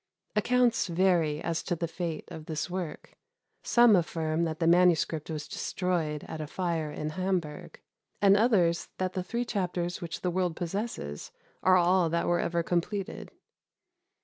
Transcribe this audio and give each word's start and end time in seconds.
Accounts 0.35 0.87
vary 0.87 1.39
as 1.43 1.61
to 1.61 1.75
the 1.75 1.87
fate 1.87 2.25
of 2.29 2.47
this 2.47 2.71
work; 2.71 3.13
some 3.61 3.95
affirm 3.95 4.45
that 4.45 4.57
the 4.57 4.65
manuscript 4.65 5.29
was 5.29 5.47
destroyed 5.47 6.23
in 6.27 6.41
a 6.41 6.47
fire 6.47 6.89
at 6.91 7.11
Hamburg, 7.11 7.79
and 8.19 8.35
others 8.35 8.89
that 8.97 9.13
the 9.13 9.21
three 9.23 9.45
chapters 9.45 10.01
which 10.01 10.21
the 10.21 10.31
world 10.31 10.55
possesses 10.55 11.31
are 11.61 11.77
all 11.77 12.09
that 12.09 12.25
were 12.25 12.39
ever 12.39 12.63
completed. 12.63 13.29